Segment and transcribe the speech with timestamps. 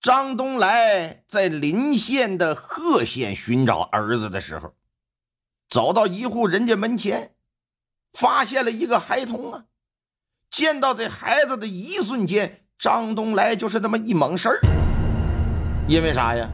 [0.00, 4.74] 张东来在临县的贺县寻找儿子的时候，
[5.68, 7.34] 走到一户人家门前，
[8.14, 9.64] 发现了一个孩童啊。
[10.48, 14.58] 见到这孩子的一瞬间，张东来就是那么一猛神儿。
[15.86, 16.48] 因为啥呀？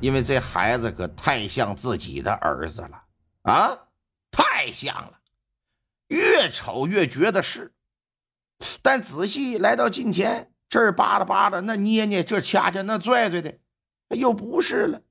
[0.00, 3.02] 因为这孩子可太像自己的儿子了
[3.42, 3.78] 啊，
[4.30, 5.20] 太像了，
[6.08, 7.74] 越瞅越觉得是。
[8.82, 10.52] 但仔细来到近前。
[10.70, 13.58] 这儿扒拉扒拉，那捏捏，这掐掐，那拽拽的，
[14.16, 15.02] 又不是了。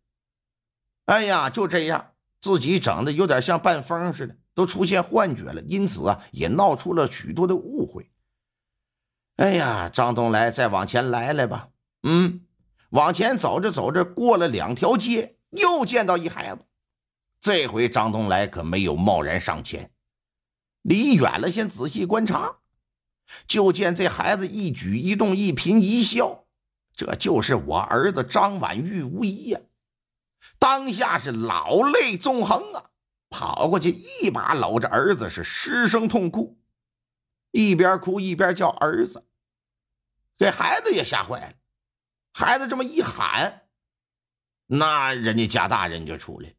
[1.05, 8.09] 哎呀，就这样，自己整的有点像半疯似的，都出现幻觉了，因此啊，也闹出了许多的误会。
[9.35, 11.69] 哎呀，张东来，再往前来来吧。
[12.03, 12.45] 嗯，
[12.91, 16.61] 往前走着走着，过了两条街，又见到一孩子。
[17.41, 19.91] 这回张东来可没有贸然上前，
[20.83, 22.59] 离远了先仔细观察。
[23.47, 26.45] 就见这孩子一举一动、一颦一笑，
[26.95, 29.59] 这就是我儿子张婉玉无疑呀！
[30.58, 32.89] 当下是老泪纵横啊，
[33.30, 36.57] 跑过去一把搂着儿子，是失声痛哭，
[37.52, 39.25] 一边哭一边叫儿子，
[40.38, 41.53] 给孩子也吓坏了。
[42.33, 43.63] 孩子这么一喊，
[44.67, 46.53] 那人家家大人就出来，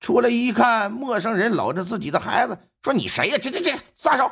[0.00, 3.38] 出来一看，陌生人搂着自己的孩子，说：“你谁呀？
[3.38, 4.30] 这这这，撒手！”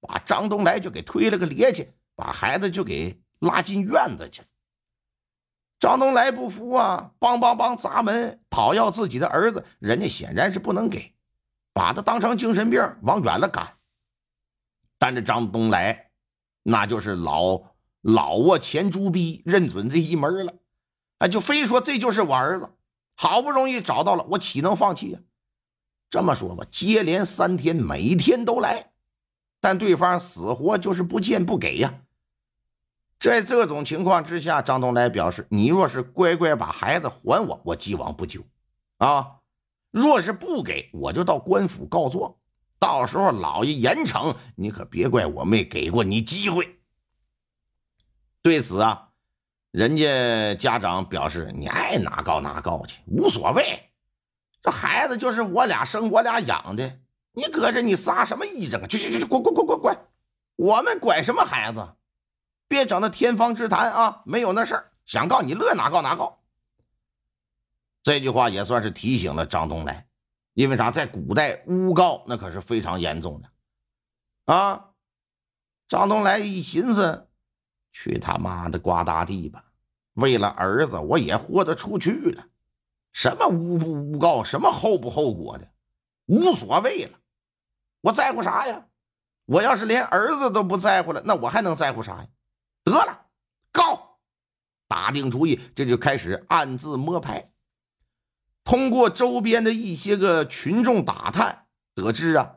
[0.00, 4.42] 把张东来就给推了个趔趄，把孩子就给拉进院子去。
[5.78, 9.64] 张东来不服啊，梆梆梆砸门，讨要自己的儿子。
[9.78, 11.14] 人家显然是不能给，
[11.72, 13.76] 把他当成精神病往远了赶。
[14.98, 16.10] 但这张东来，
[16.64, 17.62] 那就是老
[18.00, 20.54] 老握前朱逼，认准这一门了。
[21.18, 22.68] 哎，就非说这就是我儿子，
[23.16, 25.20] 好不容易找到了，我岂能放弃呀？
[26.10, 28.90] 这么说吧，接连三天，每天都来。
[29.60, 32.02] 但对方死活就是不见不给呀。
[33.20, 38.42] 在这种情况之下，张东来表示：“你若是乖乖把孩子还我，我既往不咎；
[38.98, 39.38] 啊，
[39.90, 42.36] 若是不给，我就到官府告状。
[42.78, 46.78] 到时候老爷严惩你，可别怪我没给过你机会。”
[48.40, 49.08] 对此啊，
[49.72, 53.90] 人家家长表示：“你爱哪告哪告去，无所谓。
[54.62, 57.00] 这孩子就是我俩生，我俩养的。”
[57.32, 58.86] 你搁这，你撒什么癔症啊？
[58.86, 59.98] 去去去去，滚滚滚滚滚！
[60.56, 61.94] 我们管什么孩子？
[62.66, 64.22] 别整那天方之谈啊！
[64.26, 66.40] 没有那事儿，想告你乐哪告哪告。
[68.02, 70.06] 这句话也算是提醒了张东来，
[70.54, 70.90] 因为啥？
[70.90, 74.90] 在古代诬告那可是非常严重的啊！
[75.88, 77.28] 张东来一寻思，
[77.92, 79.64] 去他妈的瓜大地吧！
[80.14, 82.46] 为了儿子，我也豁得出去了。
[83.12, 85.70] 什么诬不诬告，什么后不后果的，
[86.28, 87.18] 无所谓了。
[88.00, 88.86] 我在乎啥呀？
[89.46, 92.28] 我要是连儿子都不在乎了，那我还能在乎啥呀？
[92.84, 93.26] 得了，
[93.72, 94.18] 告！
[94.86, 97.50] 打定主意，这就开始暗自摸排。
[98.62, 102.56] 通过周边的一些个群众打探，得知啊，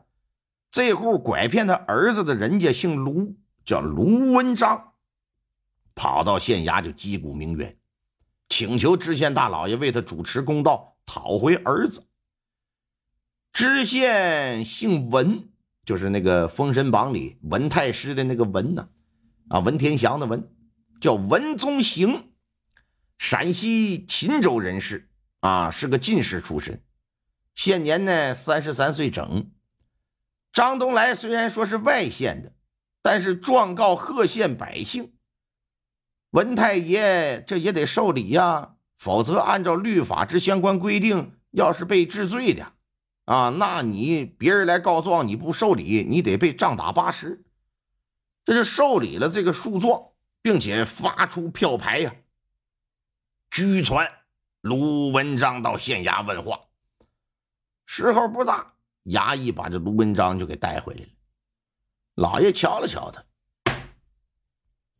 [0.70, 4.92] 这户拐骗他儿子的人家姓卢，叫卢文章，
[5.94, 7.78] 跑到县衙就击鼓鸣冤，
[8.50, 12.06] 请求知县大老爷为他主持公道，讨回儿子。
[13.52, 15.50] 知县姓文，
[15.84, 18.88] 就是那个《封神榜》里文太师的那个文呢，
[19.48, 20.50] 啊，文天祥的文，
[21.02, 22.32] 叫文宗行，
[23.18, 26.82] 陕西秦州人士，啊，是个进士出身，
[27.54, 29.50] 现年呢三十三岁整。
[30.50, 32.52] 张东来虽然说是外县的，
[33.02, 35.12] 但是状告贺县百姓，
[36.30, 42.72] 文太爷这也得受理呀，否则按照律法之相关规定，要是被治罪的。
[43.24, 47.44] 啊，那你别人来告状，你不受理，你得被杖打八十。
[48.44, 50.10] 这就受理了这个诉状，
[50.42, 52.12] 并且发出票牌呀，
[53.50, 54.08] 拘传
[54.60, 56.60] 卢文章到县衙问话。
[57.86, 58.74] 时候不大，
[59.04, 61.08] 衙役把这卢文章就给带回来了。
[62.14, 63.24] 老爷瞧了瞧他，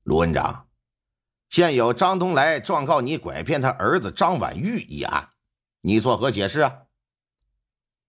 [0.05, 0.69] 卢文章，
[1.49, 5.31] 现有张东来状告你拐骗他儿子张婉玉一案，
[5.81, 6.83] 你作何解释啊？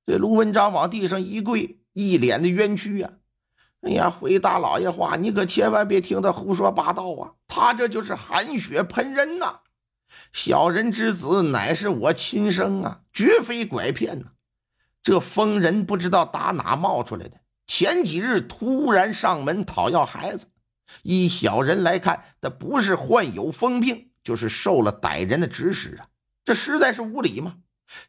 [0.05, 3.13] 这卢文章往地上一跪，一脸的冤屈呀！
[3.81, 7.33] 哎呀，回大老爷话，你可千万别听他胡说八道啊！
[7.47, 9.59] 他这就是含血喷人呐！
[10.31, 14.27] 小人之子乃是我亲生啊，绝非拐骗呐。
[15.01, 20.47] 这疯人不知道打哪冒出来的，前几日突然上门讨要孩子。
[21.01, 26.07] 依小人来看，他不是患有疯病，就是受了歹人的指使啊！
[26.45, 27.55] 这实在是无理嘛！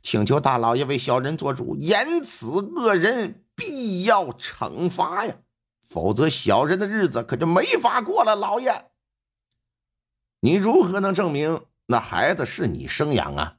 [0.03, 5.37] 请求大老爷为小人做主，严此恶人，必要惩罚呀！
[5.89, 8.35] 否则小人的日子可就没法过了。
[8.35, 8.87] 老爷，
[10.41, 13.57] 你如何能证明那孩子是你生养啊？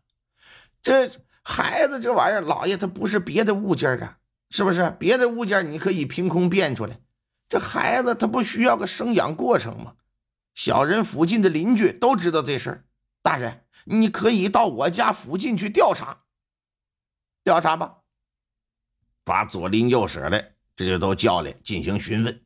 [0.82, 1.10] 这
[1.44, 4.18] 孩子这玩意儿，老爷他不是别的物件啊，
[4.50, 4.96] 是不是？
[5.00, 7.00] 别的物件你可以凭空变出来。
[7.48, 9.94] 这孩子他不需要个生养过程吗？
[10.56, 12.86] 小人附近的邻居都知道这事儿。
[13.26, 16.26] 大人，你可以到我家附近去调查，
[17.44, 18.04] 调查吧。
[19.24, 22.46] 把左邻右舍的这就都叫来进行询问。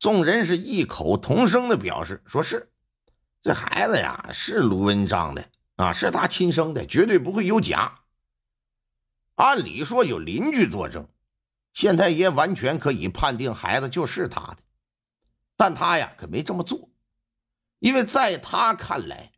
[0.00, 2.72] 众人是异口同声的表示，说是
[3.40, 8.00] 这孩子呀是卢文章的啊，是他亲生的，绝对不会有假。
[9.36, 11.08] 按理说有邻居作证。
[11.72, 14.58] 县太爷完全可以判定孩子就是他的，
[15.56, 16.90] 但他呀可没这么做，
[17.78, 19.30] 因为在他看来，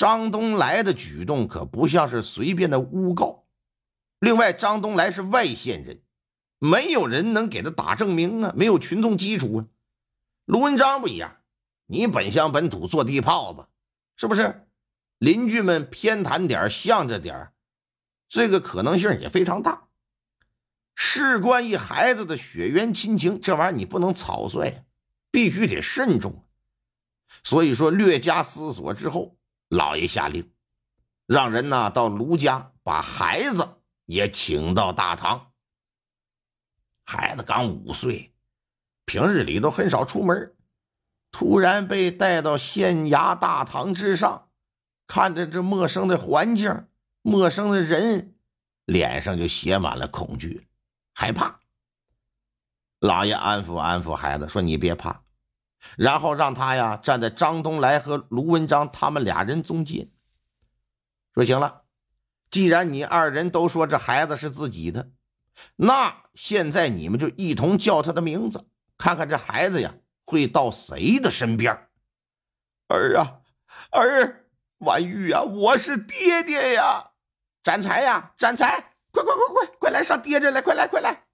[0.00, 3.44] 张东来的举动可不像是随便的诬告。
[4.18, 6.00] 另外，张东来是外县人，
[6.58, 9.66] 没有人能给他打证明啊，没有群众基础啊。
[10.46, 11.36] 卢文章不一样，
[11.84, 13.68] 你本乡本土做地炮子，
[14.16, 14.66] 是不是？
[15.18, 17.52] 邻居们偏袒点向着点
[18.26, 19.88] 这个可能性也非常大。
[20.94, 24.82] 事关一孩子的血缘亲情，这玩意儿你不能草率，
[25.30, 26.46] 必须得慎重。
[27.44, 29.36] 所以说，略加思索之后，
[29.70, 30.52] 老爷下令，
[31.26, 33.76] 让人呢到卢家把孩子
[34.06, 35.52] 也请到大堂。
[37.04, 38.32] 孩子刚五岁，
[39.04, 40.56] 平日里都很少出门，
[41.30, 44.48] 突然被带到县衙大堂之上，
[45.06, 46.88] 看着这陌生的环境、
[47.22, 48.34] 陌生的人，
[48.86, 50.66] 脸上就写满了恐惧。
[51.14, 51.60] 害怕，
[52.98, 55.22] 老爷安抚安抚孩子，说：“你别怕。”
[55.96, 60.10] 然后让他呀站在张东来和卢文章他们俩人中间，
[61.34, 61.82] 说：“行了，
[62.50, 65.10] 既然你二人都说这孩子是自己的，
[65.76, 68.66] 那现在你们就一同叫他的名字，
[68.98, 69.94] 看看这孩子呀
[70.24, 71.88] 会到谁的身边。”
[72.88, 73.40] 儿啊，
[73.92, 74.46] 儿，
[74.78, 77.10] 婉玉啊，我是爹爹呀！
[77.62, 78.94] 展才呀，展才！
[79.12, 80.62] 快快快快快来上爹这来！
[80.62, 81.24] 快来快来！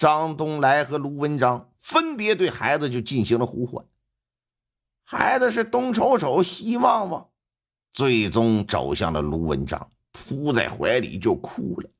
[0.00, 3.84] 张东来和卢文章分别对孩子就进行了呼唤。
[5.04, 7.28] 孩子是东瞅瞅西望望，
[7.92, 11.90] 最终走向了卢文章，扑在怀里就哭了。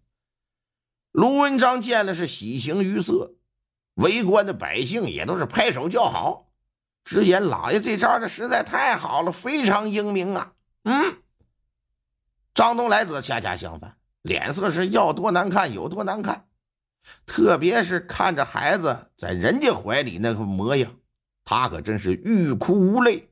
[1.12, 3.35] 卢文章见了是喜形于色，
[3.97, 6.50] 围观的百姓也都是拍手叫好，
[7.05, 10.55] 直言老爷这招的实在太好了，非常英明啊！
[10.85, 11.19] 嗯，
[12.55, 13.99] 张东来则恰恰相反。
[14.23, 16.46] 脸色是要多难看有多难看，
[17.26, 20.97] 特别是看着孩子在人家怀里那个模样，
[21.44, 23.31] 他可真是欲哭无泪，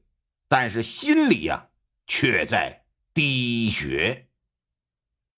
[0.49, 1.69] 但是心里呀
[2.07, 4.28] 却在滴血。